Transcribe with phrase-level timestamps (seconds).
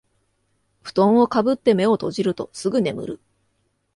[0.81, 3.19] ふとんをかぶって目を閉じるとすぐ眠る